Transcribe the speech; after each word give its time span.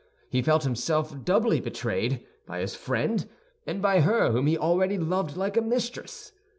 He 0.31 0.41
felt 0.41 0.63
himself 0.63 1.23
doubly 1.23 1.59
betrayed, 1.59 2.25
by 2.47 2.61
his 2.61 2.73
friend 2.73 3.23
and 3.67 3.83
by 3.83 3.99
her 3.99 4.31
whom 4.31 4.47
he 4.47 4.57
already 4.57 4.97
loved 4.97 5.37
like 5.37 5.55
a 5.55 5.61
mistress. 5.61 6.31